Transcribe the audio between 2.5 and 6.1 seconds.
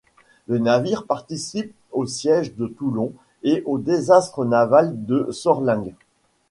de Toulon et au désastre naval de Sorlingues.